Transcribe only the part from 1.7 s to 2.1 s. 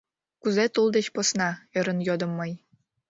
ӧрын